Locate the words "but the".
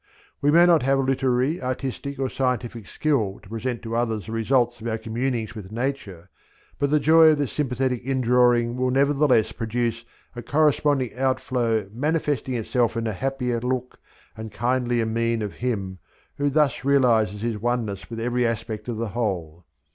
6.79-6.99